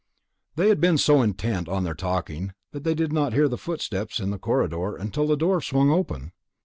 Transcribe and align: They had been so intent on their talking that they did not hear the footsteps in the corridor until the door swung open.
They 0.55 0.69
had 0.69 0.81
been 0.81 0.97
so 0.97 1.21
intent 1.21 1.69
on 1.69 1.83
their 1.83 1.93
talking 1.93 2.53
that 2.71 2.83
they 2.83 2.95
did 2.95 3.13
not 3.13 3.33
hear 3.33 3.47
the 3.47 3.55
footsteps 3.55 4.19
in 4.19 4.31
the 4.31 4.39
corridor 4.39 4.95
until 4.95 5.27
the 5.27 5.37
door 5.37 5.61
swung 5.61 5.91
open. 5.91 6.31